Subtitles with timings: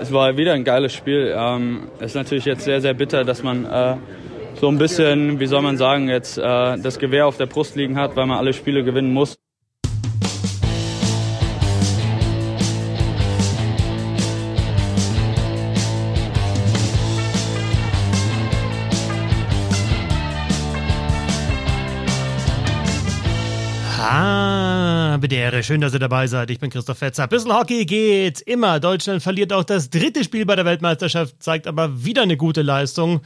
[0.00, 1.34] Es war wieder ein geiles Spiel.
[1.36, 3.96] Ähm, ist natürlich jetzt sehr, sehr bitter, dass man äh,
[4.54, 6.42] so ein bisschen, wie soll man sagen, jetzt äh,
[6.78, 9.39] das Gewehr auf der Brust liegen hat, weil man alle Spiele gewinnen muss.
[25.30, 26.50] Bedere, schön, dass ihr dabei seid.
[26.50, 27.28] Ich bin Christoph Fetzer.
[27.28, 28.80] Bissl Hockey geht immer.
[28.80, 33.20] Deutschland verliert auch das dritte Spiel bei der Weltmeisterschaft, zeigt aber wieder eine gute Leistung.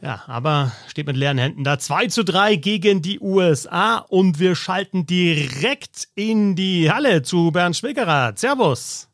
[0.00, 1.78] Ja, aber steht mit leeren Händen da.
[1.78, 7.76] 2 zu 3 gegen die USA und wir schalten direkt in die Halle zu Bernd
[7.76, 8.32] Schwickerer.
[8.36, 9.10] Servus.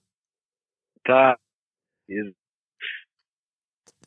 [1.02, 1.34] Da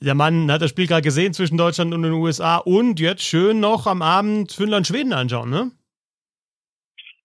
[0.01, 3.59] der Mann hat das Spiel gerade gesehen zwischen Deutschland und den USA und jetzt schön
[3.59, 5.71] noch am Abend Finnland-Schweden anschauen, ne?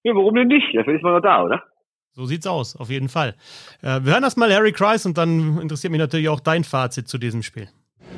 [0.04, 0.66] Ja, warum denn nicht?
[0.74, 1.62] Dafür ist man doch da, oder?
[2.12, 3.34] So sieht's aus, auf jeden Fall.
[3.82, 7.16] Äh, wir hören erstmal Harry Kreis und dann interessiert mich natürlich auch dein Fazit zu
[7.16, 7.68] diesem Spiel.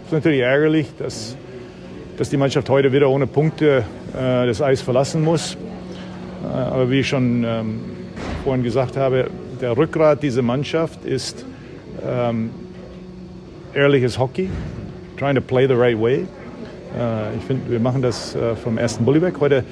[0.00, 1.38] Es ist natürlich ärgerlich, dass,
[2.19, 5.55] dass die Mannschaft heute wieder ohne Punkte äh, das Eis verlassen muss.
[5.55, 7.80] Äh, aber wie ich schon ähm,
[8.42, 9.30] vorhin gesagt habe,
[9.61, 11.46] der Rückgrat dieser Mannschaft ist
[12.05, 12.50] ähm,
[13.74, 14.50] ehrliches Hockey,
[15.16, 16.27] trying to play the right way.
[16.98, 19.36] Äh, ich finde, wir machen das äh, vom ersten Bulli weg.
[19.39, 19.62] Heute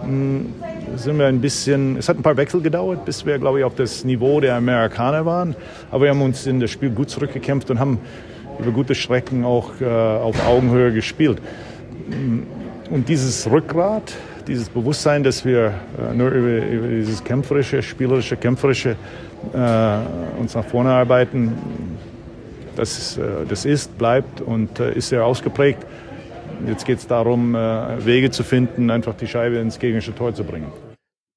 [0.00, 0.54] mh, hm,
[0.96, 3.74] sind wir ein bisschen, es hat ein paar Wechsel gedauert, bis wir, glaube ich, auf
[3.74, 5.54] das Niveau der Amerikaner waren.
[5.90, 7.98] Aber wir haben uns in das Spiel gut zurückgekämpft und haben
[8.58, 11.40] über gute Strecken auch äh, auf Augenhöhe gespielt.
[12.90, 14.14] Und dieses Rückgrat,
[14.46, 18.96] dieses Bewusstsein, dass wir äh, nur über, über, dieses kämpferische, spielerische, kämpferische
[19.52, 21.52] äh, uns nach vorne arbeiten,
[22.76, 25.84] das, äh, das ist, bleibt und äh, ist sehr ausgeprägt.
[26.66, 30.44] Jetzt geht es darum, äh, Wege zu finden, einfach die Scheibe ins gegnerische Tor zu
[30.44, 30.72] bringen.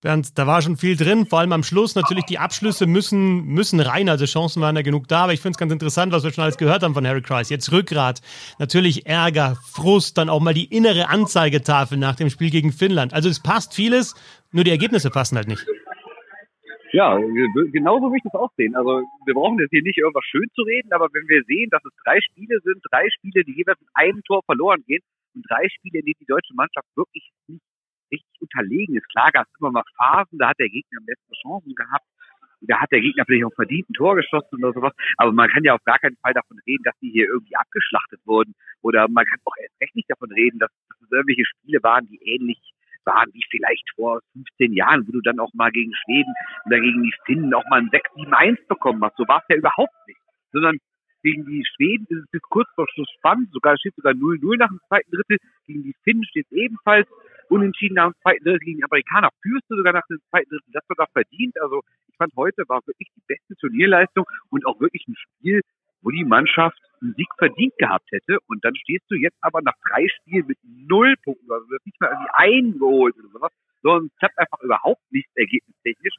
[0.01, 1.93] Bernd, da war schon viel drin, vor allem am Schluss.
[1.93, 5.25] Natürlich, die Abschlüsse müssen, müssen rein, also Chancen waren ja genug da.
[5.25, 7.49] Aber ich finde es ganz interessant, was wir schon alles gehört haben von Harry Kreis.
[7.49, 8.21] Jetzt Rückgrat,
[8.57, 13.13] natürlich Ärger, Frust, dann auch mal die innere Anzeigetafel nach dem Spiel gegen Finnland.
[13.13, 14.15] Also es passt vieles,
[14.51, 15.63] nur die Ergebnisse passen halt nicht.
[16.93, 18.75] Ja, genauso würde ich das auch sehen.
[18.75, 21.83] Also wir brauchen jetzt hier nicht irgendwas schön zu reden, aber wenn wir sehen, dass
[21.85, 25.01] es drei Spiele sind, drei Spiele, die jeweils mit einem Tor verloren gehen
[25.33, 27.63] und drei Spiele, in denen die deutsche Mannschaft wirklich nicht
[28.11, 29.07] richtig unterlegen ist.
[29.09, 32.05] Klar gab es immer mal Phasen, da hat der Gegner am besten Chancen gehabt.
[32.61, 34.93] Da hat der Gegner vielleicht auch verdient ein Tor geschossen oder sowas.
[35.17, 38.19] Aber man kann ja auf gar keinen Fall davon reden, dass die hier irgendwie abgeschlachtet
[38.25, 38.53] wurden.
[38.81, 40.69] Oder man kann auch erst recht nicht davon reden, dass,
[41.01, 42.59] es irgendwelche Spiele waren, die ähnlich
[43.11, 46.33] waren wie vielleicht vor 15 Jahren, wo du dann auch mal gegen Schweden
[46.65, 49.17] oder gegen die Finnen auch mal ein 6-7-1 bekommen hast.
[49.17, 50.19] So war es ja überhaupt nicht.
[50.51, 50.77] Sondern
[51.23, 53.51] gegen die Schweden ist es bis kurz vor Schluss spannend.
[53.51, 55.37] Sogar steht sogar 0-0 nach dem zweiten Drittel.
[55.67, 57.07] Gegen die Finnen steht es ebenfalls
[57.49, 58.59] unentschieden nach dem zweiten Drittel.
[58.59, 60.71] Gegen die Amerikaner führst du sogar nach dem zweiten Drittel.
[60.71, 61.59] Das sogar verdient.
[61.61, 65.61] Also ich fand heute war wirklich die beste Turnierleistung und auch wirklich ein Spiel,
[66.01, 68.39] wo die Mannschaft einen Sieg verdient gehabt hätte.
[68.47, 71.85] Und dann stehst du jetzt aber nach drei Spielen mit null Punkten, also du wirst
[71.85, 73.51] nicht mal irgendwie eingeholt oder sowas,
[73.81, 76.15] sondern es klappt einfach überhaupt nichts ergebnistechnisch.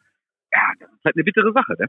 [0.52, 1.86] Ja, das ist halt eine bittere Sache, ne?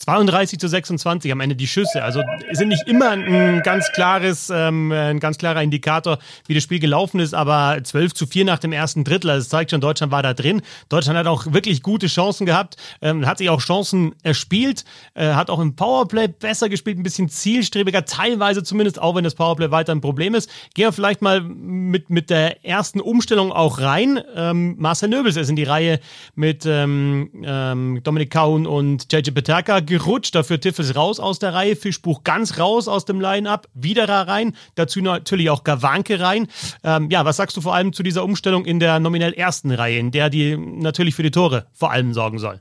[0.00, 0.04] Ja.
[0.04, 2.02] 32 zu 26 am Ende die Schüsse.
[2.02, 2.22] Also
[2.52, 7.20] sind nicht immer ein ganz klares, ähm, ein ganz klarer Indikator, wie das Spiel gelaufen
[7.20, 9.30] ist, aber 12 zu 4 nach dem ersten Drittel.
[9.30, 10.62] Also das zeigt schon, Deutschland war da drin.
[10.88, 14.84] Deutschland hat auch wirklich gute Chancen gehabt, ähm, hat sich auch Chancen erspielt,
[15.14, 19.34] äh, hat auch im Powerplay besser gespielt, ein bisschen zielstrebiger, teilweise zumindest, auch wenn das
[19.34, 20.50] Powerplay weiter ein Problem ist.
[20.74, 24.20] Gehen wir vielleicht mal mit, mit der ersten Umstellung auch rein.
[24.36, 26.00] Ähm, Marcel Nöbels ist in die Reihe
[26.34, 30.34] mit ähm, ähm, Dominik Kaun und JJ Peterka gerutscht.
[30.34, 35.00] Dafür Tiffels raus aus der Reihe, Fischbuch ganz raus aus dem Line-Up, Widerer rein, dazu
[35.00, 36.48] natürlich auch Gawanke rein.
[36.84, 39.98] Ähm, ja, was sagst du vor allem zu dieser Umstellung in der nominell ersten Reihe,
[39.98, 42.60] in der die natürlich für die Tore vor allem sorgen soll?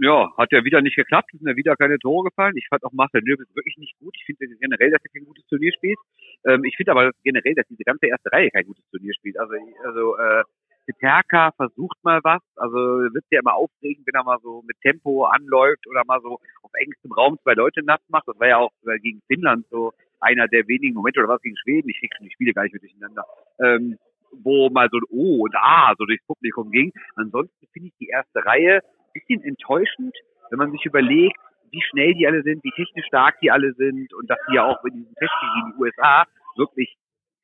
[0.00, 2.56] Ja, hat ja wieder nicht geklappt, sind ja wieder keine Tore gefallen.
[2.56, 4.14] Ich fand auch Marcel Nöbel wirklich nicht gut.
[4.16, 5.98] Ich finde generell, dass er kein gutes Turnier spielt.
[6.46, 9.36] Ähm, ich finde aber generell, dass diese ganze erste Reihe kein gutes Turnier spielt.
[9.40, 10.44] Also, also äh,
[10.88, 12.40] Peterka versucht mal was.
[12.56, 16.38] Also wird ja immer aufregen, wenn er mal so mit Tempo anläuft oder mal so
[16.62, 18.26] auf engstem Raum zwei Leute nass macht.
[18.26, 21.56] Das war ja auch äh, gegen Finnland so einer der wenigen Momente oder was gegen
[21.58, 21.90] Schweden.
[21.90, 23.24] Ich krieg schon die Spiele gar nicht mit durcheinander.
[23.60, 23.98] Ähm,
[24.32, 26.92] wo mal so ein O und A so durchs Publikum ging.
[27.16, 30.14] Ansonsten finde ich die erste Reihe ein bisschen enttäuschend,
[30.50, 31.38] wenn man sich überlegt,
[31.70, 34.64] wie schnell die alle sind, wie technisch stark die alle sind und dass die ja
[34.64, 36.24] auch in diesem Testspiel gegen die USA
[36.56, 36.96] wirklich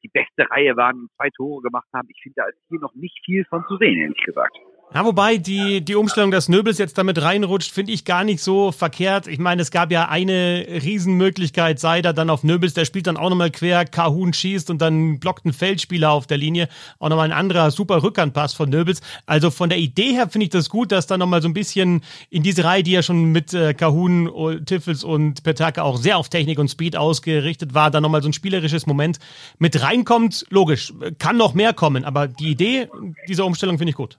[0.05, 2.09] die beste Reihe waren, zwei Tore gemacht haben.
[2.11, 4.57] Ich finde, da ist hier noch nicht viel von zu sehen, ehrlich gesagt.
[4.97, 8.71] Ja, wobei die, die Umstellung, dass Nöbels jetzt damit reinrutscht, finde ich gar nicht so
[8.71, 9.27] verkehrt.
[9.27, 13.29] Ich meine, es gab ja eine Riesenmöglichkeit, Seider dann auf Nöbels, der spielt dann auch
[13.29, 16.69] nochmal quer, Kahun schießt und dann blockt ein Feldspieler auf der Linie.
[17.01, 19.01] Auch nochmal ein anderer super Rückhandpass von Nöbels.
[19.27, 22.03] Also von der Idee her finde ich das gut, dass da nochmal so ein bisschen
[22.31, 24.31] in diese Reihe, die ja schon mit äh, Kahun,
[24.65, 28.33] Tiffels und Petake auch sehr auf Technik und Speed ausgerichtet war, da nochmal so ein
[28.33, 29.19] spielerisches Moment
[29.59, 30.47] mit reinkommt.
[30.51, 32.89] Logisch, kann noch mehr kommen, aber die Idee
[33.27, 34.19] dieser Umstellung finde ich gut.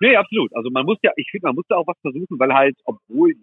[0.00, 0.54] Nee, absolut.
[0.54, 3.34] Also man muss ja, ich finde, man muss da auch was versuchen, weil halt, obwohl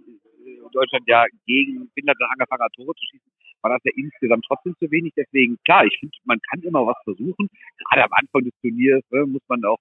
[0.71, 3.31] Deutschland ja gegen Finnland dann angefangen hat, Tore zu schießen,
[3.61, 5.13] war das ja insgesamt trotzdem zu wenig.
[5.15, 7.49] Deswegen, klar, ich finde, man kann immer was versuchen.
[7.89, 9.79] Gerade am Anfang des Turniers ne, muss man auch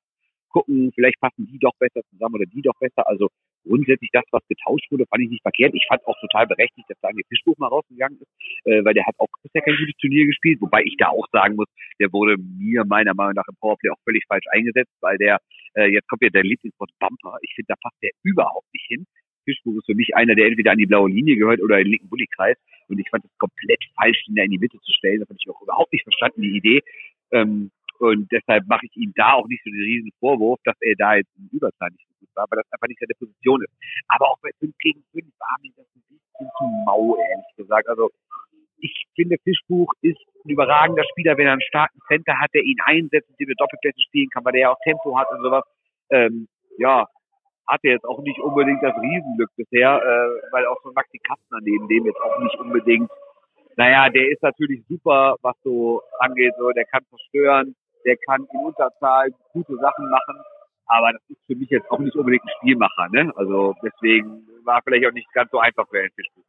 [0.55, 3.06] gucken, vielleicht passen die doch besser zusammen oder die doch besser.
[3.09, 3.29] Also
[3.67, 5.75] grundsätzlich das, was getauscht wurde, fand ich nicht verkehrt.
[5.75, 8.31] Ich fand auch total berechtigt, dass Daniel Fischbuch mal rausgegangen ist,
[8.65, 11.56] äh, weil der hat auch bisher kein gutes Turnier gespielt, wobei ich da auch sagen
[11.56, 11.67] muss,
[11.99, 15.41] der wurde mir meiner Meinung nach im Powerplay auch völlig falsch eingesetzt, weil der,
[15.75, 19.06] äh, jetzt kommt ja der Lieblingswort Bumper, ich finde, da passt der überhaupt nicht hin.
[19.44, 21.93] Fischbuch ist für mich einer, der entweder an die blaue Linie gehört oder in den
[21.93, 22.56] linken Bullykreis.
[22.88, 25.21] Und ich fand es komplett falsch, ihn da in die Mitte zu stellen.
[25.21, 26.82] Das habe ich auch überhaupt nicht verstanden, die Idee.
[27.31, 30.94] Ähm, und deshalb mache ich ihm da auch nicht so den riesen Vorwurf, dass er
[30.97, 33.73] da jetzt in Überzahl nicht so gut war, weil das einfach nicht seine Position ist.
[34.09, 37.88] Aber auch bei 5 gegen 5 war mir das ein bisschen zu mau, ehrlich gesagt.
[37.88, 38.11] Also
[39.14, 43.28] finde, Fischbuch ist ein überragender Spieler, wenn er einen starken Center hat, der ihn einsetzt,
[43.31, 45.64] mit dem er Doppelplätze spielen kann, weil der ja auch Tempo hat und sowas.
[46.11, 47.06] Ähm, ja,
[47.66, 51.58] hatte jetzt auch nicht unbedingt das Riesenglück bisher, äh, weil auch so ein Maxi Kastner
[51.62, 53.11] neben dem jetzt auch nicht unbedingt,
[53.76, 57.75] naja, der ist natürlich super, was so angeht, so, der kann zerstören,
[58.05, 60.40] der kann in Unterzahl gute Sachen machen,
[60.87, 63.32] aber das ist für mich jetzt auch nicht unbedingt ein Spielmacher, ne?
[63.37, 66.44] Also deswegen war vielleicht auch nicht ganz so einfach für ein Fischbuch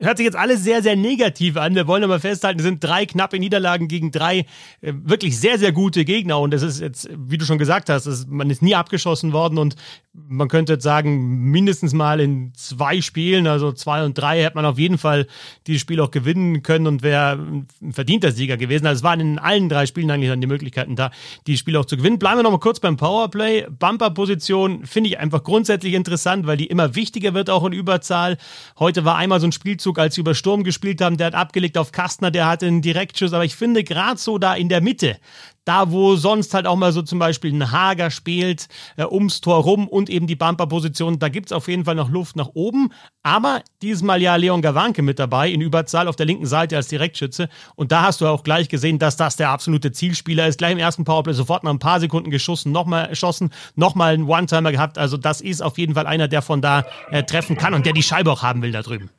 [0.00, 1.74] hört sich jetzt alles sehr, sehr negativ an.
[1.74, 4.46] Wir wollen aber festhalten, es sind drei knappe Niederlagen gegen drei
[4.80, 6.40] äh, wirklich sehr, sehr gute Gegner.
[6.40, 9.58] Und das ist jetzt, wie du schon gesagt hast, ist, man ist nie abgeschossen worden
[9.58, 9.76] und
[10.12, 14.64] man könnte jetzt sagen, mindestens mal in zwei Spielen, also zwei und drei, hätte man
[14.64, 15.26] auf jeden Fall
[15.66, 18.86] dieses Spiel auch gewinnen können und wäre ein verdienter Sieger gewesen.
[18.86, 21.10] Also es waren in allen drei Spielen eigentlich dann die Möglichkeiten da,
[21.46, 22.18] die Spiele auch zu gewinnen.
[22.18, 23.66] Bleiben wir noch mal kurz beim Powerplay.
[23.70, 28.36] Bumper-Position finde ich einfach grundsätzlich interessant, weil die immer wichtiger wird, auch in Überzahl.
[28.78, 29.52] Heute war einmal so ein
[29.90, 32.82] Spielzug, als sie über Sturm gespielt haben, der hat abgelegt auf Kastner, der hatte einen
[32.82, 35.16] Direktschuss, aber ich finde gerade so da in der Mitte,
[35.64, 39.62] da wo sonst halt auch mal so zum Beispiel ein Hager spielt, äh, ums Tor
[39.62, 42.90] rum und eben die Bumper-Position, da gibt es auf jeden Fall noch Luft nach oben.
[43.22, 46.88] Aber dieses Mal ja Leon Gawanke mit dabei in Überzahl auf der linken Seite als
[46.88, 47.48] Direktschütze.
[47.76, 50.58] Und da hast du auch gleich gesehen, dass das der absolute Zielspieler ist.
[50.58, 54.72] Gleich im ersten Powerplay sofort nach ein paar Sekunden geschossen, nochmal erschossen, nochmal einen One-Timer
[54.72, 54.98] gehabt.
[54.98, 57.92] Also das ist auf jeden Fall einer, der von da äh, treffen kann und der
[57.92, 59.10] die Scheibe auch haben will da drüben.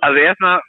[0.00, 0.60] Also erstmal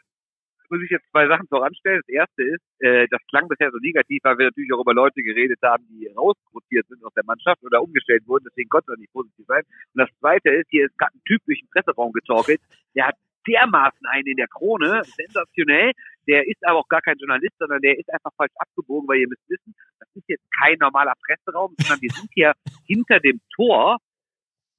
[0.69, 2.01] muss ich jetzt zwei Sachen voranstellen.
[2.05, 5.21] Das erste ist, äh, das klang bisher so negativ, weil wir natürlich auch über Leute
[5.23, 9.11] geredet haben, die rausrotiert sind aus der Mannschaft oder umgestellt wurden, deswegen konnte das nicht
[9.11, 9.63] positiv sein.
[9.93, 11.41] Und das zweite ist, hier ist gerade ein Typ
[11.71, 12.61] Presseraum getorkelt,
[12.95, 13.15] der hat
[13.47, 15.91] dermaßen einen in der Krone, sensationell.
[16.27, 19.27] Der ist aber auch gar kein Journalist, sondern der ist einfach falsch abgebogen, weil ihr
[19.27, 22.53] müsst wissen, das ist jetzt kein normaler Presseraum, sondern wir sind hier
[22.85, 23.97] hinter dem Tor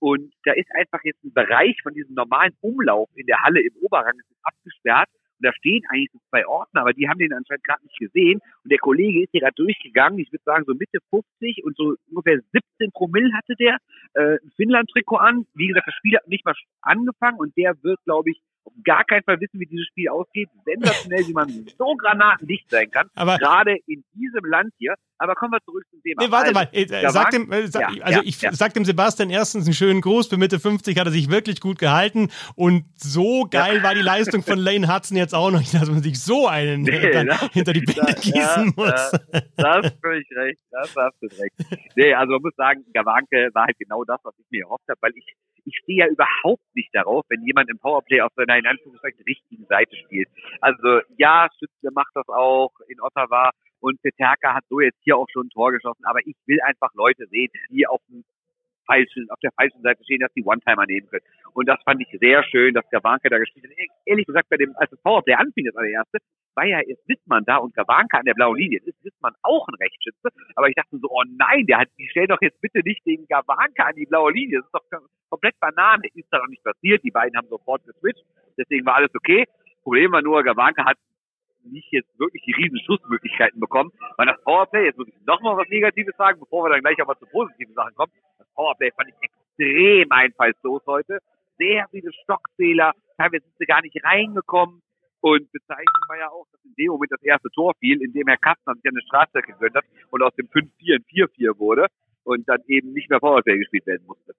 [0.01, 3.75] und da ist einfach jetzt ein Bereich von diesem normalen Umlauf in der Halle im
[3.81, 5.09] Oberrang, das ist abgesperrt
[5.41, 8.41] und da stehen eigentlich so zwei Ordner, aber die haben den anscheinend gerade nicht gesehen.
[8.63, 11.95] Und der Kollege ist hier gerade durchgegangen, ich würde sagen so Mitte 50 und so
[12.11, 13.79] ungefähr 17 Promille hatte der,
[14.15, 15.47] äh, ein Finnland-Trikot an.
[15.55, 19.05] Wie gesagt, das Spiel hat nicht mal angefangen und der wird, glaube ich, auf gar
[19.05, 20.51] keinen Fall wissen, wie dieses Spiel ausgeht.
[20.67, 23.09] Sensationell, wie man so granatendicht sein kann.
[23.15, 24.95] Aber gerade in diesem Land hier.
[25.21, 26.25] Aber kommen wir zurück zum Thema.
[26.25, 26.69] Nee, warte also, mal.
[26.73, 28.53] Äh, sag dem, äh, sag, ja, also ja, ich ja.
[28.55, 30.29] sag dem Sebastian erstens einen schönen Gruß.
[30.29, 32.31] Für Mitte 50 hat er sich wirklich gut gehalten.
[32.57, 36.19] Und so geil war die Leistung von Lane Hudson jetzt auch noch dass man sich
[36.19, 38.87] so einen nee, das, hinter die Binde gießen muss.
[38.87, 39.13] Das,
[39.57, 40.61] das ist völlig recht.
[40.71, 41.55] Das hast du recht.
[41.97, 44.99] Nee, also man muss sagen, Gawanke war halt genau das, was ich mir erhofft habe,
[45.03, 45.27] weil ich
[45.67, 49.67] ich stehe ja überhaupt nicht darauf, wenn jemand im Powerplay auf seiner in Anführungszeichen richtigen
[49.67, 50.29] Seite spielt.
[50.63, 55.27] Also ja, Schützle macht das auch in Ottawa und Peterka hat so jetzt hier auch
[55.33, 58.25] schon ein Tor geschossen, aber ich will einfach Leute sehen, die auf dem
[58.91, 61.25] falschen, auf der falschen Seite stehen, dass die One-Timer nehmen können.
[61.55, 63.73] Und das fand ich sehr schön, dass Gawanke da gespielt hat.
[64.05, 66.19] Ehrlich gesagt, bei dem, als das Powerplay anfing, das allererste,
[66.55, 68.79] war ja jetzt Wittmann da und Gawanke an der blauen Linie.
[68.79, 70.29] Jetzt ist Wittmann auch ein Rechtsschütze.
[70.57, 73.27] Aber ich dachte so, oh nein, der hat, die stellen doch jetzt bitte nicht den
[73.29, 74.59] Gawanke an die blaue Linie.
[74.59, 76.03] Das ist doch komplett Banane.
[76.15, 77.05] Ist da noch nicht passiert.
[77.05, 78.25] Die beiden haben sofort geswitcht.
[78.59, 79.47] Deswegen war alles okay.
[79.83, 80.99] Problem war nur, Gawanke hat
[81.65, 83.91] nicht jetzt wirklich die riesen Schussmöglichkeiten bekommen.
[84.17, 87.19] Weil das Powerplay, jetzt muss ich nochmal was Negatives sagen, bevor wir dann gleich aber
[87.19, 88.13] zu positiven Sachen kommen.
[88.39, 91.19] Das Powerplay fand ich extrem einfallslos heute.
[91.59, 92.93] Sehr viele Stockfehler.
[93.17, 94.83] Teilweise sind sie gar nicht reingekommen.
[95.21, 98.27] Und bezeichnend war ja auch, dass in dem Moment das erste Tor fiel, in dem
[98.27, 101.87] Herr Kastner sich eine Straße gegönnt hat und aus dem 5-4 ein 4-4 wurde.
[102.25, 104.35] und dann eben nicht mehr VfL gespielt werden musste.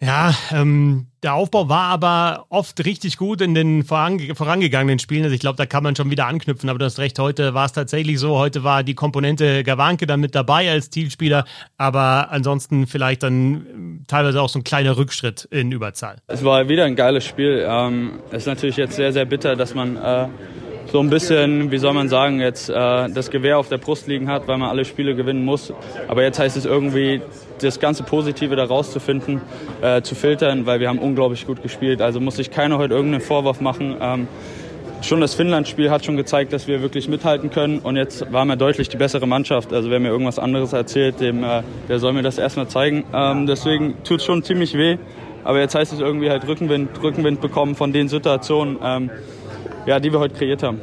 [0.00, 5.24] Ja, ähm, der Aufbau war aber oft richtig gut in den vorange vorangegangenen Spielen.
[5.24, 6.68] Also ich glaube, da kann man schon wieder anknüpfen.
[6.68, 8.36] Aber du hast recht, heute war es tatsächlich so.
[8.36, 11.46] Heute war die Komponente Gawanke dann mit dabei als Zielspieler.
[11.78, 16.16] Aber ansonsten vielleicht dann teilweise auch so ein kleiner Rückschritt in Überzahl.
[16.26, 17.64] Es war wieder ein geiles Spiel.
[17.66, 20.28] Ähm, es ist natürlich jetzt sehr, sehr bitter, dass man äh,
[20.92, 22.72] so ein bisschen, wie soll man sagen, jetzt äh,
[23.08, 25.72] das Gewehr auf der Brust liegen hat, weil man alle Spiele gewinnen muss.
[26.06, 27.22] Aber jetzt heißt es irgendwie,
[27.62, 29.40] das ganze Positive da rauszufinden,
[29.82, 32.00] äh, zu filtern, weil wir haben unglaublich gut gespielt.
[32.02, 33.96] Also muss sich keiner heute irgendeinen Vorwurf machen.
[34.00, 34.28] Ähm,
[35.02, 37.78] schon das Finnland-Spiel hat schon gezeigt, dass wir wirklich mithalten können.
[37.78, 39.72] Und jetzt waren wir deutlich die bessere Mannschaft.
[39.72, 43.04] Also wer mir irgendwas anderes erzählt, dem, äh, der soll mir das erstmal zeigen.
[43.12, 44.98] Ähm, deswegen tut es schon ziemlich weh.
[45.44, 48.78] Aber jetzt heißt es irgendwie halt Rückenwind, Rückenwind bekommen von den Situationen.
[48.82, 49.10] Ähm,
[49.86, 50.80] ja, die wir heute kreiert haben.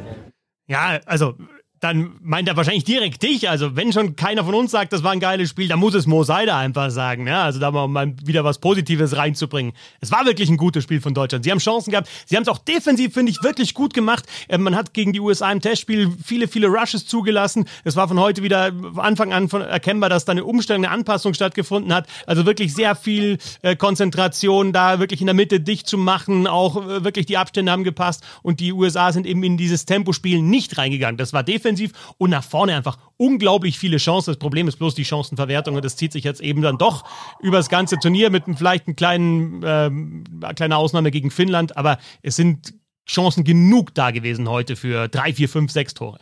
[0.68, 1.34] Ja, also
[1.84, 3.50] dann meint er wahrscheinlich direkt dich.
[3.50, 6.08] Also wenn schon keiner von uns sagt, das war ein geiles Spiel, dann muss es
[6.08, 7.28] Mo Seider einfach sagen.
[7.28, 7.44] Ja?
[7.44, 9.74] Also da mal wieder was Positives reinzubringen.
[10.00, 11.44] Es war wirklich ein gutes Spiel von Deutschland.
[11.44, 12.10] Sie haben Chancen gehabt.
[12.26, 14.26] Sie haben es auch defensiv, finde ich, wirklich gut gemacht.
[14.48, 17.66] Ähm, man hat gegen die USA im Testspiel viele, viele Rushes zugelassen.
[17.84, 21.34] Es war von heute wieder Anfang an von erkennbar, dass da eine Umstellung, eine Anpassung
[21.34, 22.08] stattgefunden hat.
[22.26, 26.48] Also wirklich sehr viel äh, Konzentration da wirklich in der Mitte dicht zu machen.
[26.48, 28.24] Auch äh, wirklich die Abstände haben gepasst.
[28.42, 31.18] Und die USA sind eben in dieses Tempospiel nicht reingegangen.
[31.18, 34.32] Das war defensiv defensiv und nach vorne einfach unglaublich viele Chancen.
[34.32, 37.04] Das Problem ist bloß die Chancenverwertung und das zieht sich jetzt eben dann doch
[37.42, 40.24] über das ganze Turnier mit vielleicht einem kleinen, ähm,
[40.56, 42.74] kleiner Ausnahme gegen Finnland, aber es sind
[43.08, 46.20] Chancen genug da gewesen heute für drei, vier, fünf, sechs Tore.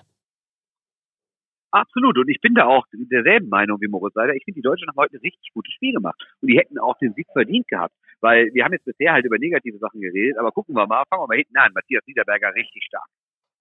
[1.73, 2.17] Absolut.
[2.17, 4.33] Und ich bin da auch derselben Meinung wie Moritz Seider.
[4.35, 6.19] Ich finde, die Deutschen haben heute ein richtig gutes Spiel gemacht.
[6.41, 7.93] Und die hätten auch den Sieg verdient gehabt.
[8.19, 10.37] Weil wir haben jetzt bisher halt über negative Sachen geredet.
[10.37, 11.71] Aber gucken wir mal, fangen wir mal hinten an.
[11.73, 13.07] Matthias Niederberger richtig stark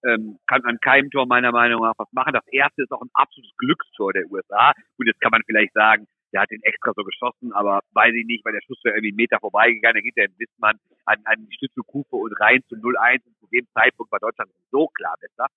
[0.05, 2.33] ähm, kann an keinem Tor meiner Meinung nach was machen.
[2.33, 4.73] Das erste ist auch ein absolutes Glückstor der USA.
[4.97, 8.25] Gut, jetzt kann man vielleicht sagen, der hat den extra so geschossen, aber weiß ich
[8.25, 9.95] nicht, weil der Schuss wäre irgendwie einen Meter vorbeigegangen.
[9.95, 13.25] Da geht der in Wissmann an, an die Stützekufe und rein zu 0-1.
[13.25, 15.47] Und zu dem Zeitpunkt war Deutschland so klar besser.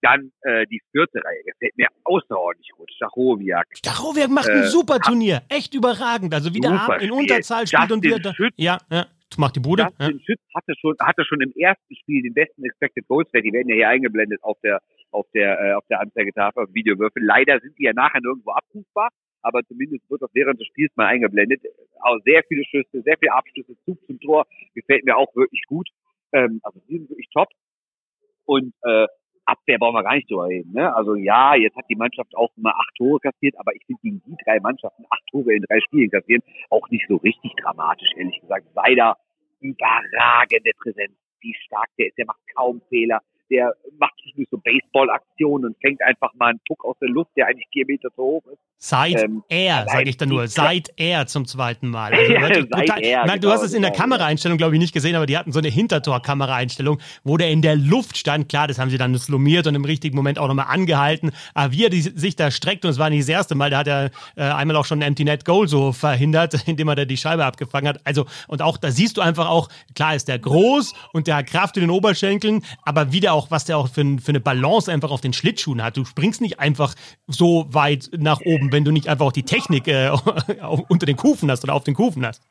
[0.00, 2.90] Dann äh, die vierte Reihe gefällt mir außerordentlich gut.
[2.92, 3.66] Stachowiak.
[3.76, 5.42] Stachowiak macht ein äh, super Turnier.
[5.48, 6.32] Echt überragend.
[6.34, 8.34] Also wieder in Unterzahl spielt und wieder.
[8.56, 9.06] Ja, ja
[9.36, 9.88] macht die Bude.
[9.98, 10.06] Ja.
[10.24, 13.44] Schütz hatte schon, hatte schon im ersten Spiel den besten Expected Goals Wert.
[13.44, 14.80] Die werden ja hier eingeblendet auf der,
[15.10, 17.22] auf der, äh, auf der Anzeigetafel, auf Videowürfel.
[17.22, 19.10] Leider sind die ja nachher nirgendwo abrufbar,
[19.42, 21.60] aber zumindest wird das während des Spiels mal eingeblendet.
[22.00, 24.46] Auch sehr viele Schüsse, sehr viele Abschlüsse, Zug zum Tor.
[24.74, 25.88] Gefällt mir auch wirklich gut.
[26.32, 27.48] Ähm, also die sind wirklich top.
[28.44, 29.06] Und äh,
[29.48, 30.72] Abwehr brauchen wir gar nicht drüber reden.
[30.72, 30.94] Ne?
[30.94, 34.22] Also ja, jetzt hat die Mannschaft auch mal acht Tore kassiert, aber ich finde gegen
[34.26, 38.38] die drei Mannschaften acht Tore in drei Spielen kassieren auch nicht so richtig dramatisch, ehrlich
[38.40, 38.66] gesagt.
[38.74, 39.16] Seider,
[39.60, 44.58] überragende Präsenz, wie stark der ist, der macht kaum Fehler der macht sich nicht so
[44.58, 48.22] Baseball-Aktionen und fängt einfach mal einen Puck aus der Luft, der eigentlich vier Meter zu
[48.22, 48.58] hoch ist.
[48.80, 52.12] Seit ähm, er, sage ich dann nur, seit er zum zweiten Mal.
[52.12, 52.32] Also,
[52.70, 54.92] seit total, er, nein, genau, du hast es in der genau, Kameraeinstellung, glaube ich, nicht
[54.92, 58.48] gesehen, aber die hatten so eine Hintertor-Kameraeinstellung, wo der in der Luft stand.
[58.48, 61.32] Klar, das haben sie dann slumiert und im richtigen Moment auch nochmal angehalten.
[61.54, 63.78] Aber wie er die, sich da streckt, und es war nicht das erste Mal, da
[63.78, 67.04] hat er äh, einmal auch schon ein Empty Net Goal so verhindert, indem er da
[67.04, 68.00] die Scheibe abgefangen hat.
[68.04, 71.46] Also, und auch, da siehst du einfach auch, klar ist der groß und der hat
[71.46, 74.90] Kraft in den Oberschenkeln, aber wie der auch, was der auch für, für eine Balance
[74.90, 75.96] einfach auf den Schlittschuhen hat.
[75.96, 76.94] Du springst nicht einfach
[77.26, 80.10] so weit nach oben, wenn du nicht einfach auch die Technik äh,
[80.88, 82.42] unter den Kufen hast oder auf den Kufen hast.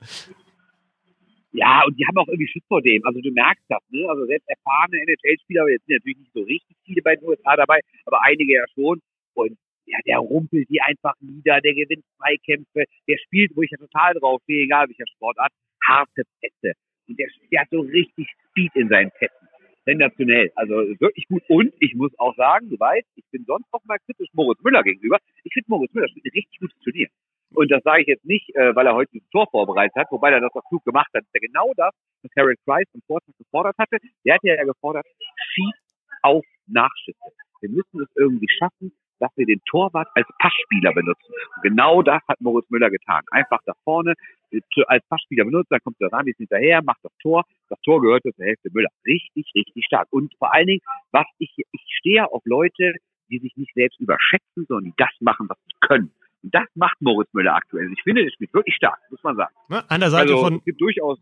[1.52, 3.04] Ja, und die haben auch irgendwie Schiss vor dem.
[3.06, 4.08] Also du merkst das, ne?
[4.08, 7.80] Also selbst erfahrene NHL-Spieler, jetzt sind natürlich nicht so richtig viele bei den USA dabei,
[8.06, 9.02] aber einige ja schon.
[9.34, 13.78] Und ja, der rumpelt die einfach nieder, der gewinnt Zweikämpfe, der spielt, wo ich ja
[13.78, 15.52] total drauf stehe, egal welcher Sportart,
[15.88, 16.74] harte Pässe.
[17.08, 19.47] Und der, der hat so richtig Speed in seinen Pässen
[19.88, 20.52] sensationell.
[20.56, 21.44] Also wirklich gut.
[21.48, 24.84] Und ich muss auch sagen, du weißt, ich bin sonst auch mal kritisch Moritz Müller
[24.84, 25.18] gegenüber.
[25.44, 27.08] Ich finde Moritz Müller spielt ein richtig gutes Turnier.
[27.56, 30.32] Und das sage ich jetzt nicht, äh, weil er heute ein Tor vorbereitet hat, wobei
[30.32, 31.24] er das auch klug gemacht hat.
[31.24, 33.98] Das ist ja genau das, was Harold Price von Forza gefordert hatte.
[34.26, 35.06] Der hat ja gefordert,
[35.54, 35.76] schieß
[36.24, 37.32] auf Nachschüsse.
[37.62, 41.34] Wir müssen es irgendwie schaffen, dass wir den Torwart als Passspieler benutzen.
[41.56, 43.24] Und genau das hat Moritz Müller getan.
[43.32, 44.14] Einfach da vorne
[44.52, 47.44] äh, als Passspieler benutzt, dann kommt der Ramis hinterher, macht das Tor.
[47.70, 48.90] Das Tor gehört zur Hälfte Müller.
[49.06, 50.08] Richtig, richtig stark.
[50.12, 50.82] Und vor allen Dingen,
[51.12, 52.94] was ich, ich stehe auf Leute,
[53.30, 56.14] die sich nicht selbst überschätzen, sondern die das machen, was sie können.
[56.44, 57.92] Und das macht Moritz Müller aktuell.
[57.92, 59.54] Ich finde, das spielt wirklich stark, muss man sagen.
[59.70, 60.56] Na, an der Seite also, von.
[60.56, 61.20] Es gibt durchaus,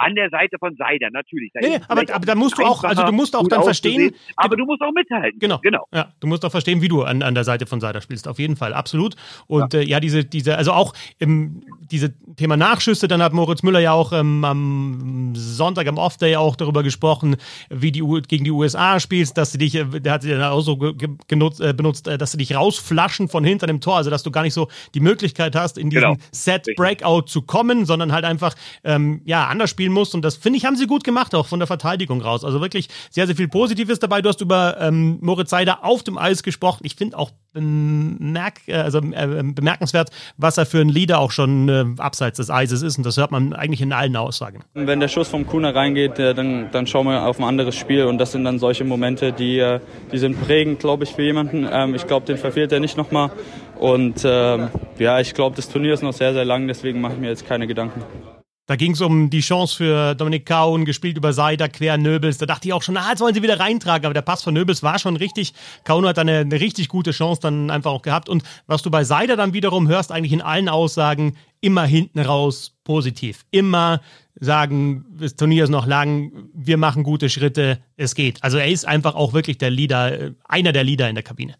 [0.00, 1.50] An der Seite von Seider, natürlich.
[1.52, 4.14] Da nee, aber, aber da musst du auch, also du musst auch dann verstehen.
[4.36, 5.38] Aber du musst auch mithalten.
[5.38, 5.58] Genau.
[5.58, 5.86] genau.
[5.92, 8.26] Ja, du musst auch verstehen, wie du an, an der Seite von Seider spielst.
[8.26, 9.14] Auf jeden Fall, absolut.
[9.46, 13.62] Und ja, äh, ja diese, diese, also auch im, diese Thema Nachschüsse, dann hat Moritz
[13.62, 17.36] Müller ja auch ähm, am Sonntag, am Off-Day auch darüber gesprochen,
[17.68, 20.62] wie die gegen die USA spielst, dass sie dich, äh, der hat sie dann auch
[20.62, 24.22] so genutzt, äh, benutzt, äh, dass sie dich rausflaschen von hinter dem Tor, also dass
[24.22, 26.16] du gar nicht so die Möglichkeit hast, in diesen genau.
[26.32, 28.54] Set-Breakout zu kommen, sondern halt einfach
[28.84, 30.14] ähm, ja anders spielen spielen musst.
[30.14, 32.44] Und das finde ich, haben sie gut gemacht, auch von der Verteidigung raus.
[32.44, 34.22] Also wirklich sehr, sehr viel Positives dabei.
[34.22, 36.82] Du hast über ähm, Moritz Seider auf dem Eis gesprochen.
[36.84, 41.68] Ich finde auch bemerk, äh, also, äh, bemerkenswert, was er für ein Leader auch schon
[41.68, 42.98] äh, abseits des Eises ist.
[42.98, 44.62] Und das hört man eigentlich in allen Aussagen.
[44.74, 48.04] Wenn der Schuss vom Kuna reingeht, äh, dann, dann schauen wir auf ein anderes Spiel.
[48.04, 49.80] Und das sind dann solche Momente, die, äh,
[50.12, 51.68] die sind prägend, glaube ich, für jemanden.
[51.70, 53.30] Ähm, ich glaube, den verfehlt er nicht nochmal.
[53.78, 54.68] Und ähm,
[54.98, 57.46] ja, ich glaube, das Turnier ist noch sehr, sehr lang, deswegen mache ich mir jetzt
[57.46, 58.02] keine Gedanken.
[58.70, 62.38] Da ging es um die Chance für Dominik Kaun, gespielt über Seider, quer Nöbels.
[62.38, 64.06] Da dachte ich auch schon, ah, jetzt wollen sie wieder reintragen.
[64.06, 65.54] Aber der Pass von Nöbels war schon richtig.
[65.84, 68.28] Kaun hat eine, eine richtig gute Chance dann einfach auch gehabt.
[68.28, 72.78] Und was du bei Seider dann wiederum hörst, eigentlich in allen Aussagen, immer hinten raus
[72.84, 73.44] positiv.
[73.50, 74.02] Immer
[74.36, 78.38] sagen, das Turnier ist noch lang, wir machen gute Schritte, es geht.
[78.44, 81.56] Also er ist einfach auch wirklich der Leader, einer der Leader in der Kabine.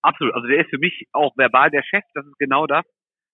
[0.00, 0.34] Absolut.
[0.34, 2.86] Also der ist für mich auch verbal der Chef, das ist genau das.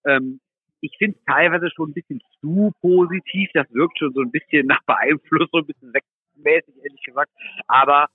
[0.05, 0.41] Ähm,
[0.81, 3.49] ich finde es teilweise schon ein bisschen zu positiv.
[3.53, 7.31] Das wirkt schon so ein bisschen nach Beeinflussung, ein bisschen wegmäßig, ehrlich gesagt.
[7.67, 8.07] Aber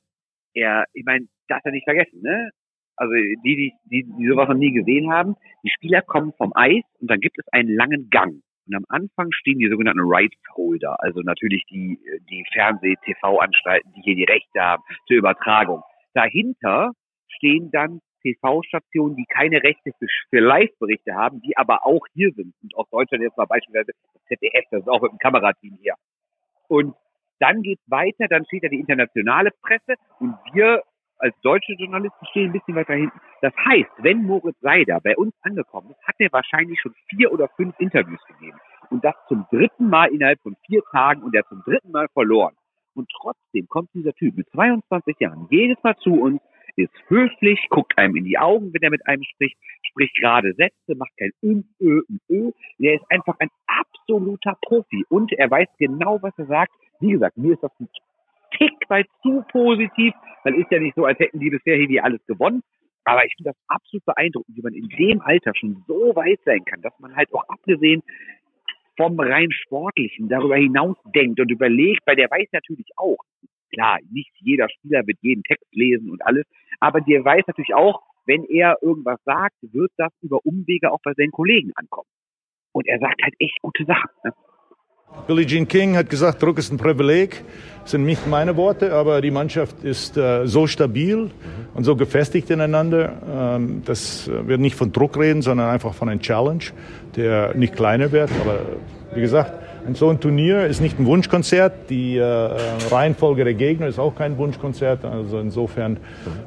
[0.55, 2.51] er, ich meine, das er nicht vergessen, ne?
[2.97, 6.85] Also die, die, die, die sowas noch nie gesehen haben, die Spieler kommen vom Eis
[7.01, 8.43] und dann gibt es einen langen Gang.
[8.67, 11.99] Und am Anfang stehen die sogenannten Rights Holder, also natürlich die,
[12.31, 15.83] die Fernseh-TV-Anstalten, die hier die Rechte haben zur Übertragung.
[16.15, 16.93] Dahinter
[17.29, 22.55] stehen dann TV-Stationen, die keine Rechte für, Live-Berichte haben, die aber auch hier sind.
[22.63, 25.95] Und aus Deutschland jetzt mal beispielsweise das ZDF, das ist auch mit dem Kamerateam hier.
[26.69, 26.95] Und
[27.39, 30.83] dann geht's weiter, dann steht da die internationale Presse und wir
[31.19, 33.19] als deutsche Journalisten stehen ein bisschen weiter hinten.
[33.43, 37.49] Das heißt, wenn Moritz Seider bei uns angekommen ist, hat er wahrscheinlich schon vier oder
[37.57, 38.59] fünf Interviews gegeben.
[38.91, 42.55] Und das zum dritten Mal innerhalb von vier Tagen und er zum dritten Mal verloren.
[42.95, 46.43] Und trotzdem kommt dieser Typ mit 22 Jahren jedes Mal zu uns,
[46.77, 50.95] ist höflich, guckt einem in die Augen, wenn er mit einem spricht, spricht gerade Sätze,
[50.97, 52.51] macht kein Ö, Ö, Ö.
[52.79, 56.73] Er ist einfach ein absoluter Profi und er weiß genau, was er sagt.
[57.01, 57.89] Wie gesagt, mir ist das ein
[58.57, 60.15] Tick weit zu positiv,
[60.45, 62.63] weil ist ja nicht so, als hätten die bisher hier alles gewonnen.
[63.05, 66.65] Aber ich finde das absolut beeindruckend, wie man in dem Alter schon so weit sein
[66.65, 68.03] kann, dass man halt auch abgesehen
[68.97, 73.19] vom rein Sportlichen darüber hinaus denkt und überlegt, weil der weiß natürlich auch,
[73.73, 76.47] klar, nicht jeder Spieler wird jeden Text lesen und alles,
[76.81, 81.13] aber der weiß natürlich auch, wenn er irgendwas sagt, wird das über Umwege auch bei
[81.17, 82.09] seinen Kollegen ankommen.
[82.73, 84.11] Und er sagt halt echt gute Sachen.
[84.25, 84.33] Ne?
[85.27, 87.45] Billie Jean King hat gesagt, Druck ist ein Privileg.
[87.83, 91.31] Das sind nicht meine Worte, aber die Mannschaft ist äh, so stabil
[91.75, 96.21] und so gefestigt ineinander, ähm, dass wir nicht von Druck reden, sondern einfach von einem
[96.21, 96.65] Challenge,
[97.15, 98.31] der nicht kleiner wird.
[98.41, 98.61] Aber
[99.15, 99.53] wie gesagt,
[99.87, 101.91] ein so ein Turnier ist nicht ein Wunschkonzert.
[101.91, 102.23] Die äh,
[102.91, 105.05] Reihenfolge der Gegner ist auch kein Wunschkonzert.
[105.05, 105.99] Also insofern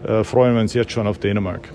[0.06, 1.70] äh, freuen wir uns jetzt schon auf Dänemark.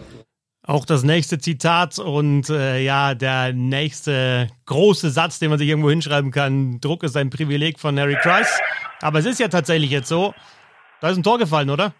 [0.66, 5.90] Auch das nächste Zitat und äh, ja, der nächste große Satz, den man sich irgendwo
[5.90, 6.80] hinschreiben kann.
[6.80, 8.60] Druck ist ein Privileg von Harry Price.
[9.00, 10.34] Aber es ist ja tatsächlich jetzt so.
[11.00, 11.92] Da ist ein Tor gefallen, oder?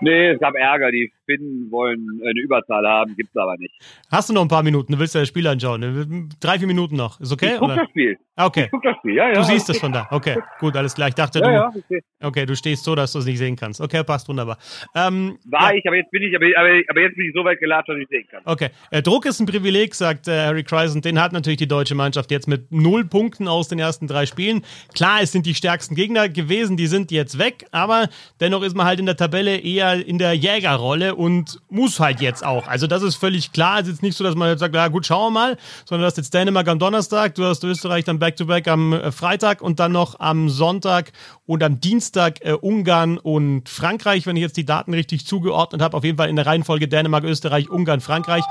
[0.00, 0.90] Nee, es gab Ärger.
[0.92, 3.74] Die Finnen wollen eine Überzahl haben, gibt's aber nicht.
[4.10, 4.92] Hast du noch ein paar Minuten?
[4.92, 6.30] Du willst ja das Spiel anschauen.
[6.40, 7.20] Drei, vier Minuten noch.
[7.20, 7.52] Ist okay?
[7.54, 7.76] Ich guck oder?
[7.76, 8.16] das Spiel.
[8.36, 8.64] Ah, okay.
[8.64, 9.34] Ich guck das Spiel, ja, ja.
[9.34, 10.06] Du siehst es von da.
[10.10, 11.08] Okay, gut, alles klar.
[11.08, 12.00] Ich dachte, ja, du, ja, okay.
[12.22, 13.80] okay, du stehst so, dass du es nicht sehen kannst.
[13.80, 14.58] Okay, passt wunderbar.
[14.94, 15.78] Ähm, War ja.
[15.78, 18.08] ich, aber jetzt bin ich, aber, aber, jetzt bin ich so weit gelatscht, dass ich
[18.08, 18.42] sehen kann.
[18.44, 18.68] Okay.
[18.90, 21.02] Äh, Druck ist ein Privileg, sagt äh, Harry Kreisen.
[21.02, 24.62] Den hat natürlich die deutsche Mannschaft jetzt mit null Punkten aus den ersten drei Spielen.
[24.94, 28.08] Klar, es sind die stärksten Gegner gewesen, die sind jetzt weg, aber
[28.40, 32.46] dennoch ist man halt in der Tabelle eher in der Jägerrolle und muss halt jetzt
[32.46, 32.68] auch.
[32.68, 33.80] Also das ist völlig klar.
[33.80, 36.02] Es ist jetzt nicht so, dass man jetzt sagt, na gut, schauen wir mal, sondern
[36.02, 39.60] du hast jetzt Dänemark am Donnerstag, du hast Österreich dann back-to-back -back am äh, Freitag
[39.60, 41.12] und dann noch am Sonntag
[41.44, 45.96] und am Dienstag äh, Ungarn und Frankreich, wenn ich jetzt die Daten richtig zugeordnet habe.
[45.96, 48.44] Auf jeden Fall in der Reihenfolge Dänemark, Österreich, Ungarn, Frankreich.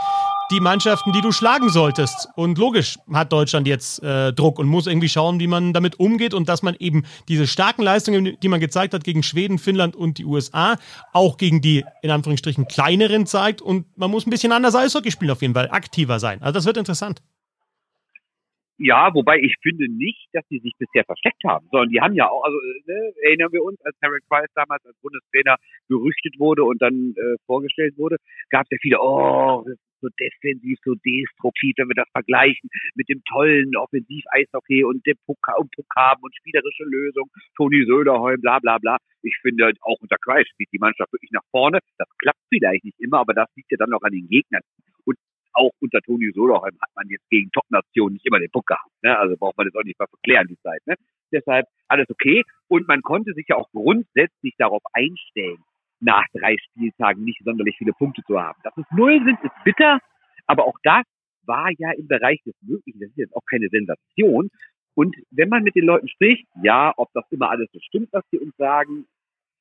[0.49, 2.29] Die Mannschaften, die du schlagen solltest.
[2.37, 6.33] Und logisch hat Deutschland jetzt äh, Druck und muss irgendwie schauen, wie man damit umgeht
[6.33, 10.19] und dass man eben diese starken Leistungen, die man gezeigt hat gegen Schweden, Finnland und
[10.19, 10.77] die USA,
[11.11, 13.61] auch gegen die in Anführungsstrichen kleineren zeigt.
[13.61, 16.41] Und man muss ein bisschen anders Eishockey spielen auf jeden Fall, aktiver sein.
[16.41, 17.21] Also das wird interessant.
[18.79, 22.29] Ja, wobei ich finde nicht, dass sie sich bisher versteckt haben, sondern die haben ja
[22.29, 25.57] auch, also ne, erinnern wir uns, als Harry Price damals als Bundestrainer
[25.89, 28.17] gerüchtet wurde und dann äh, vorgestellt wurde,
[28.51, 29.65] gab es ja viele, oh,
[30.01, 35.55] so defensiv, so destruktiv, wenn wir das vergleichen mit dem tollen Offensiv-Eishockey und dem Pokal
[35.59, 38.97] und Pokal und spielerische Lösung, Toni Söderholm, bla bla bla.
[39.21, 41.79] Ich finde, auch unter Kreis spielt die Mannschaft wirklich nach vorne.
[41.97, 44.61] Das klappt vielleicht nicht immer, aber das liegt ja dann auch an den Gegnern.
[45.05, 45.17] Und
[45.53, 48.91] auch unter Toni Söderholm hat man jetzt gegen Top-Nationen nicht immer den Puck gehabt.
[49.03, 49.17] Ne?
[49.17, 50.81] Also braucht man das auch nicht mal verklären, die Zeit.
[50.85, 50.95] Ne?
[51.31, 52.43] Deshalb alles okay.
[52.67, 55.57] Und man konnte sich ja auch grundsätzlich darauf einstellen,
[55.99, 58.59] nach drei Spieltagen nicht sonderlich viele Punkte zu haben.
[58.63, 59.99] Dass es null sind, ist bitter,
[60.45, 61.03] aber auch das
[61.45, 62.99] war ja im Bereich des Möglichen.
[62.99, 64.49] Das ist jetzt auch keine Sensation.
[64.95, 68.23] Und wenn man mit den Leuten spricht, ja, ob das immer alles so stimmt, was
[68.31, 69.05] sie uns sagen,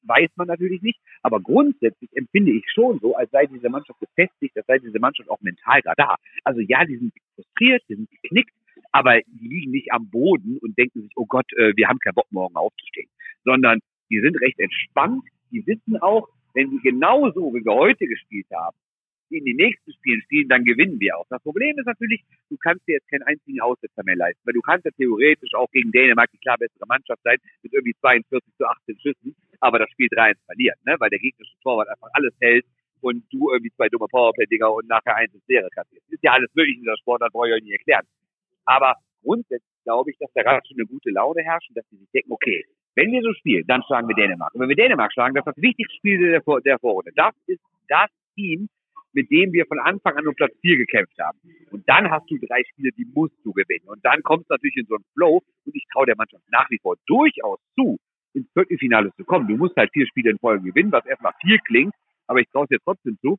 [0.03, 0.99] weiß man natürlich nicht.
[1.23, 5.29] Aber grundsätzlich empfinde ich schon so, als sei diese Mannschaft gefestigt, als sei diese Mannschaft
[5.29, 6.17] auch mental gerade da.
[6.45, 8.55] Also ja, die sind frustriert, die sind geknickt,
[8.93, 12.15] aber die liegen nicht am Boden und denken sich, oh Gott, äh, wir haben keinen
[12.15, 13.09] Bock, morgen aufzustehen.
[13.45, 18.47] Sondern die sind recht entspannt, die wissen auch, wenn sie genauso, wie wir heute gespielt
[18.55, 18.77] haben,
[19.31, 21.27] in die nächsten Spielen spielen, dann gewinnen wir auch.
[21.29, 24.61] Das Problem ist natürlich, du kannst dir jetzt keinen einzigen Aussetzer mehr leisten, weil du
[24.61, 28.65] kannst ja theoretisch auch gegen Dänemark die klar bessere Mannschaft sein, mit irgendwie 42 zu
[28.65, 30.97] 18 Schüssen, aber das Spiel 3-1 verlieren, ne?
[30.99, 32.65] weil der gegnerische Torwart einfach alles hält
[33.01, 36.09] und du irgendwie zwei dumme Powerplay-Dinger und nachher eins ins Leere kassierst.
[36.09, 38.07] Ist ja alles möglich in dieser Sport, das brauche ich euch nicht erklären.
[38.65, 41.97] Aber grundsätzlich glaube ich, dass da gerade schon eine gute Laune herrscht und dass sie
[41.97, 42.65] sich denken, okay,
[42.97, 44.55] wenn wir so spielen, dann schlagen wir Dänemark.
[44.55, 47.13] Und wenn wir Dänemark schlagen, das ist das wichtigste Spiel der, Vor der Vorrunde.
[47.15, 48.69] Das ist das Team,
[49.13, 51.39] mit dem wir von Anfang an um Platz 4 gekämpft haben.
[51.71, 53.87] Und dann hast du drei Spiele, die musst du gewinnen.
[53.89, 55.43] Und dann kommst du natürlich in so einen Flow.
[55.65, 57.99] Und ich traue der Mannschaft nach wie vor durchaus zu,
[58.33, 59.47] ins Viertelfinale zu kommen.
[59.47, 61.95] Du musst halt vier Spiele in Folge gewinnen, was erstmal viel klingt.
[62.27, 63.39] Aber ich traue es dir trotzdem zu.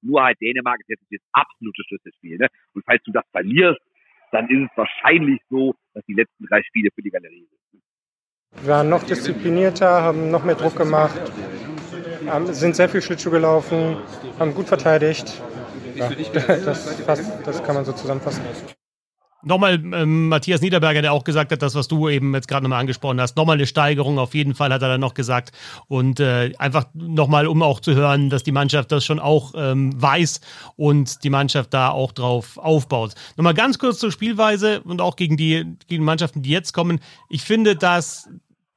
[0.00, 2.38] Nur halt Dänemark ist jetzt das absolute Schlüsselspiel.
[2.38, 2.48] Ne?
[2.74, 3.80] Und falls du das verlierst,
[4.32, 7.82] dann ist es wahrscheinlich so, dass die letzten drei Spiele für die Galerie sind.
[8.62, 11.20] Wir waren noch disziplinierter, haben noch mehr Druck gemacht,
[12.50, 13.96] sind sehr viel Schlittschuh gelaufen,
[14.38, 15.40] haben gut verteidigt.
[15.94, 16.10] Ja,
[16.64, 18.42] das, fast, das kann man so zusammenfassen.
[19.42, 22.80] Nochmal ähm, Matthias Niederberger, der auch gesagt hat, das, was du eben jetzt gerade nochmal
[22.80, 25.52] angesprochen hast, nochmal eine Steigerung, auf jeden Fall hat er dann noch gesagt.
[25.86, 30.00] Und äh, einfach nochmal, um auch zu hören, dass die Mannschaft das schon auch ähm,
[30.00, 30.40] weiß
[30.76, 33.14] und die Mannschaft da auch drauf aufbaut.
[33.36, 36.98] Nochmal ganz kurz zur Spielweise und auch gegen die, gegen Mannschaften, die jetzt kommen.
[37.28, 38.28] Ich finde, dass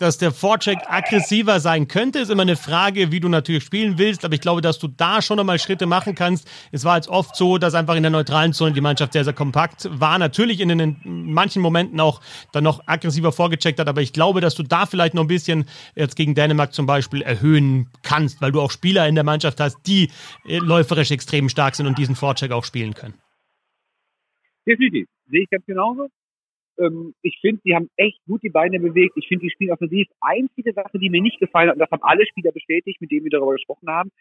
[0.01, 4.25] dass der Vorcheck aggressiver sein könnte, ist immer eine Frage, wie du natürlich spielen willst.
[4.25, 6.49] Aber ich glaube, dass du da schon nochmal Schritte machen kannst.
[6.71, 9.33] Es war jetzt oft so, dass einfach in der neutralen Zone die Mannschaft sehr, sehr
[9.33, 10.17] kompakt war.
[10.17, 12.19] Natürlich in den in manchen Momenten auch
[12.51, 13.87] dann noch aggressiver vorgecheckt hat.
[13.87, 17.21] Aber ich glaube, dass du da vielleicht noch ein bisschen jetzt gegen Dänemark zum Beispiel
[17.21, 20.09] erhöhen kannst, weil du auch Spieler in der Mannschaft hast, die
[20.47, 23.13] äh, läuferisch extrem stark sind und diesen Vorcheck auch spielen können.
[24.65, 25.07] Definitiv.
[25.29, 26.09] Sehe ich ganz genauso.
[26.79, 29.13] Ähm, ich finde, sie haben echt gut die Beine bewegt.
[29.15, 30.07] Ich finde, die spielen offensiv.
[30.21, 33.25] Einzige Sache, die mir nicht gefallen hat, und das haben alle Spieler bestätigt, mit denen
[33.25, 34.11] wir darüber gesprochen haben,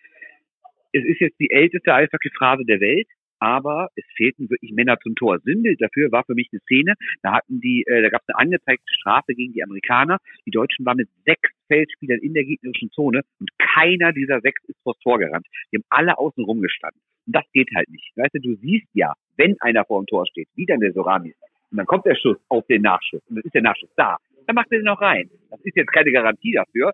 [0.92, 3.06] es ist jetzt die älteste Eishockey-Phrase der Welt,
[3.38, 5.38] aber es fehlten wirklich Männer zum Tor.
[5.40, 8.38] Sinnbild dafür war für mich eine Szene, da hatten die, äh, da gab es eine
[8.38, 10.18] angezeigte Strafe gegen die Amerikaner.
[10.46, 14.78] Die Deutschen waren mit sechs Feldspielern in der gegnerischen Zone und keiner dieser sechs ist
[14.82, 15.46] vors Tor gerannt.
[15.72, 17.00] Die haben alle außen rumgestanden.
[17.26, 18.12] Und das geht halt nicht.
[18.16, 21.36] Weißt du, du siehst ja, wenn einer vor dem Tor steht, wie dann der Soramis,
[21.70, 24.16] und dann kommt der Schuss auf den Nachschuss und dann ist der Nachschuss da.
[24.46, 25.30] Dann macht er den auch rein.
[25.50, 26.92] Das ist jetzt keine Garantie dafür,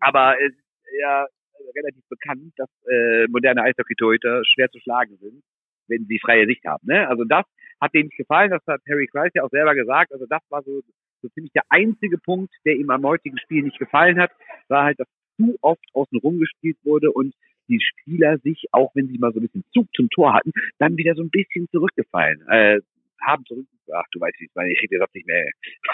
[0.00, 1.26] aber es ist ja
[1.74, 5.42] relativ bekannt, dass äh, moderne Eishockey-Torhüter schwer zu schlagen sind,
[5.86, 6.86] wenn sie freie Sicht haben.
[6.86, 7.08] Ne?
[7.08, 7.44] Also das
[7.80, 10.12] hat denen nicht gefallen, das hat Harry Kreis ja auch selber gesagt.
[10.12, 10.82] Also das war so,
[11.22, 14.30] so ziemlich der einzige Punkt, der ihm am heutigen Spiel nicht gefallen hat,
[14.68, 17.34] war halt, dass zu oft außen rum gespielt wurde und
[17.68, 20.96] die Spieler sich, auch wenn sie mal so ein bisschen Zug zum Tor hatten, dann
[20.96, 22.42] wieder so ein bisschen zurückgefallen.
[22.48, 22.80] Äh,
[23.26, 23.66] haben zurück.
[23.94, 24.70] Ach, du weißt, wie ich meine.
[24.72, 25.44] Ich rede jetzt nicht mehr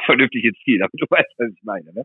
[0.07, 1.93] vernünftig ins Ziel, aber du weißt, was ich meine.
[1.93, 2.03] Ne?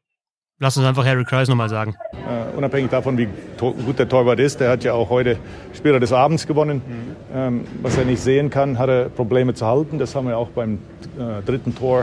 [0.62, 1.96] Lass uns einfach Harry Kreis nochmal sagen.
[2.14, 5.38] Uh, unabhängig davon, wie gut der Torwart ist, der hat ja auch heute
[5.74, 6.82] Spieler des Abends gewonnen.
[6.86, 7.16] Mhm.
[7.34, 10.00] Ähm, was er nicht sehen kann, hat er Probleme zu halten.
[10.00, 10.80] Das haben wir auch beim
[11.18, 12.02] äh, dritten Tor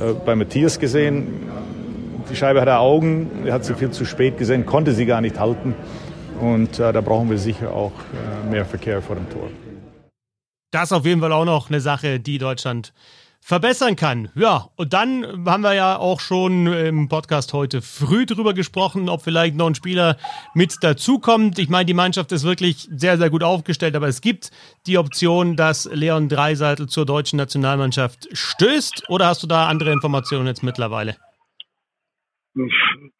[0.00, 1.46] äh, bei Matthias gesehen.
[2.30, 5.20] Die Scheibe hat er Augen, er hat sie viel zu spät gesehen, konnte sie gar
[5.20, 5.74] nicht halten.
[6.40, 9.50] Und äh, da brauchen wir sicher auch äh, mehr Verkehr vor dem Tor.
[10.70, 12.92] Das ist auf jeden Fall auch noch eine Sache, die Deutschland
[13.40, 14.28] verbessern kann.
[14.34, 19.22] Ja, und dann haben wir ja auch schon im Podcast heute früh drüber gesprochen, ob
[19.22, 20.16] vielleicht noch ein Spieler
[20.54, 21.58] mit dazukommt.
[21.58, 24.50] Ich meine, die Mannschaft ist wirklich sehr, sehr gut aufgestellt, aber es gibt
[24.86, 29.08] die Option, dass Leon Dreiseitel zur deutschen Nationalmannschaft stößt.
[29.08, 31.16] Oder hast du da andere Informationen jetzt mittlerweile?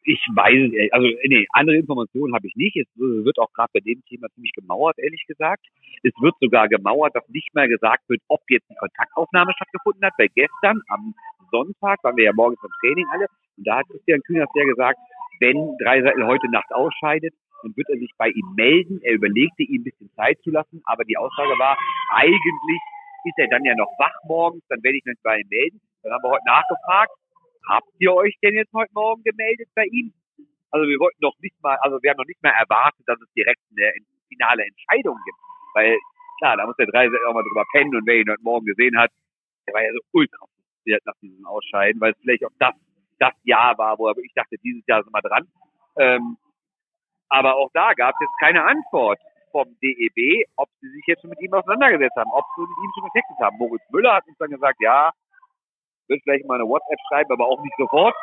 [0.03, 2.75] Ich weiß, also nee, andere Informationen habe ich nicht.
[2.75, 5.65] Es wird auch gerade bei dem Thema ziemlich gemauert, ehrlich gesagt.
[6.03, 10.13] Es wird sogar gemauert, dass nicht mehr gesagt wird, ob jetzt eine Kontaktaufnahme stattgefunden hat,
[10.17, 11.13] weil gestern am
[11.49, 14.99] Sonntag waren wir ja morgens im Training alle und da hat Christian Kühners ja gesagt,
[15.39, 18.99] wenn Dreiseitel heute Nacht ausscheidet, dann wird er sich bei ihm melden.
[19.03, 21.77] Er überlegte, ihm ein bisschen Zeit zu lassen, aber die Aussage war,
[22.15, 22.81] eigentlich
[23.25, 25.79] ist er dann ja noch wach morgens, dann werde ich mich bei ihm melden.
[26.03, 27.11] Dann haben wir heute nachgefragt,
[27.69, 30.13] habt ihr euch denn jetzt heute Morgen gemeldet bei ihm?
[30.71, 33.31] Also wir wollten noch nicht mal, also wir haben noch nicht mal erwartet, dass es
[33.33, 33.91] direkt eine
[34.29, 35.37] finale Entscheidung gibt.
[35.73, 35.97] Weil,
[36.39, 38.97] klar, da muss der drei auch mal drüber pennen und wer ihn heute Morgen gesehen
[38.97, 39.11] hat,
[39.67, 40.45] der war ja so ultra
[40.81, 42.73] frustriert nach diesem Ausscheiden, weil es vielleicht auch das,
[43.19, 45.47] das Jahr war, wo ich dachte, dieses Jahr sind wir dran.
[45.97, 46.37] Ähm,
[47.29, 49.19] aber auch da gab es jetzt keine Antwort
[49.51, 52.91] vom DEB, ob sie sich jetzt schon mit ihm auseinandergesetzt haben, ob sie mit ihm
[52.95, 53.57] schon getextet haben.
[53.57, 55.11] Moritz Müller hat uns dann gesagt, ja,
[56.07, 58.15] wird vielleicht mal eine WhatsApp schreiben, aber auch nicht sofort.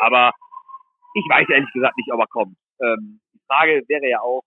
[0.00, 0.32] Aber
[1.14, 2.56] ich weiß ehrlich gesagt nicht, ob er kommt.
[2.82, 4.42] Ähm, die Frage wäre ja auch,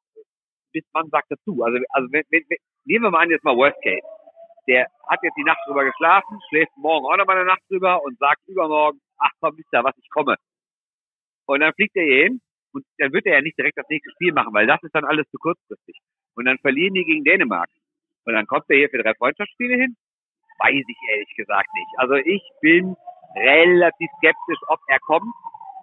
[0.73, 1.63] bis wann sagt dazu?
[1.63, 2.43] Also, also wenn, wenn,
[2.86, 4.06] nehmen wir mal an, jetzt mal Worst Case.
[4.67, 8.04] Der hat jetzt die Nacht drüber geschlafen, schläft morgen auch noch mal eine Nacht drüber
[8.04, 10.36] und sagt übermorgen, ach komm, wisst ihr was, ich komme.
[11.45, 12.41] Und dann fliegt er hier hin
[12.73, 15.06] und dann wird er ja nicht direkt das nächste Spiel machen, weil das ist dann
[15.06, 15.97] alles zu kurzfristig.
[16.36, 17.69] Und dann verlieren die gegen Dänemark.
[18.26, 19.95] Und dann kommt er hier für drei Freundschaftsspiele hin?
[20.59, 21.91] Weiß ich ehrlich gesagt nicht.
[21.97, 22.95] Also ich bin
[23.35, 25.33] relativ skeptisch, ob er kommt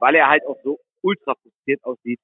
[0.05, 2.21] weil er halt auch so ultra frustriert aussieht.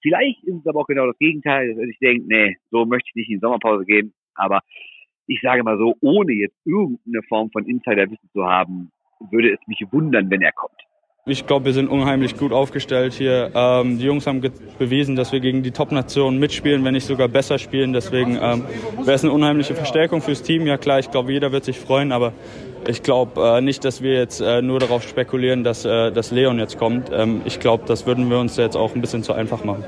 [0.00, 3.14] Vielleicht ist es aber auch genau das Gegenteil, dass ich denke, nee, so möchte ich
[3.14, 4.14] nicht in die Sommerpause gehen.
[4.34, 4.60] Aber
[5.26, 8.90] ich sage mal so, ohne jetzt irgendeine Form von Insiderwissen zu haben,
[9.30, 10.80] würde es mich wundern, wenn er kommt.
[11.26, 13.50] Ich glaube, wir sind unheimlich gut aufgestellt hier.
[13.54, 14.42] Ähm, die Jungs haben
[14.78, 17.94] bewiesen, dass wir gegen die Top-Nationen mitspielen, wenn nicht sogar besser spielen.
[17.94, 18.62] Deswegen ähm,
[18.98, 20.66] wäre es eine unheimliche Verstärkung fürs Team.
[20.66, 22.34] Ja klar, ich glaube, jeder wird sich freuen, aber
[22.86, 26.58] ich glaube äh, nicht, dass wir jetzt äh, nur darauf spekulieren, dass, äh, dass Leon
[26.58, 27.08] jetzt kommt.
[27.10, 29.82] Ähm, ich glaube, das würden wir uns jetzt auch ein bisschen zu einfach machen.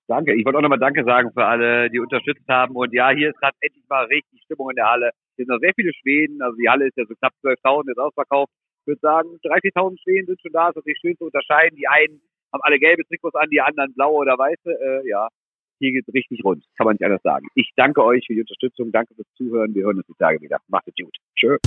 [0.07, 0.35] Danke.
[0.35, 2.75] Ich wollte auch nochmal Danke sagen für alle, die unterstützt haben.
[2.75, 5.11] Und ja, hier ist gerade endlich mal richtig Stimmung in der Halle.
[5.35, 6.41] Hier sind noch sehr viele Schweden.
[6.41, 8.51] Also die Halle ist ja so knapp 12.000 jetzt ausverkauft.
[8.81, 10.67] Ich würde sagen, 3.000, 4.000 Schweden sind schon da.
[10.67, 11.75] Das ist natürlich schön zu unterscheiden.
[11.75, 12.21] Die einen
[12.53, 14.69] haben alle gelbe Trikots an, die anderen blaue oder weiße.
[14.69, 15.27] Äh, ja,
[15.79, 16.63] hier geht's richtig rund.
[16.77, 17.47] Kann man nicht anders sagen.
[17.55, 18.91] Ich danke euch für die Unterstützung.
[18.91, 19.73] Danke fürs Zuhören.
[19.73, 20.59] Wir hören uns die Tage wieder.
[20.67, 21.15] Macht es gut.
[21.35, 21.57] Tschö.